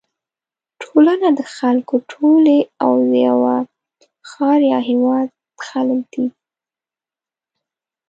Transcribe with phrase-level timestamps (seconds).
[0.83, 3.55] ټولنه د خلکو ټولی او د یوه
[4.29, 5.27] ښار یا هېواد
[5.65, 6.25] خلک دي.